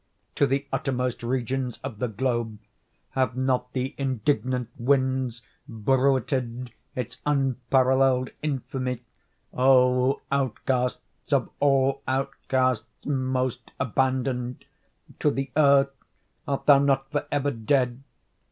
To 0.37 0.47
the 0.47 0.65
uttermost 0.73 1.21
regions 1.21 1.77
of 1.83 1.99
the 1.99 2.07
globe 2.07 2.57
have 3.11 3.37
not 3.37 3.71
the 3.73 3.93
indignant 3.99 4.69
winds 4.79 5.43
bruited 5.67 6.71
its 6.95 7.17
unparalleled 7.23 8.31
infamy? 8.41 9.03
Oh, 9.53 10.21
outcast 10.31 11.01
of 11.31 11.51
all 11.59 12.01
outcasts 12.07 12.87
most 13.05 13.69
abandoned!—to 13.79 15.29
the 15.29 15.51
earth 15.55 15.91
art 16.47 16.65
thou 16.65 16.79
not 16.79 17.11
forever 17.11 17.51
dead? 17.51 18.01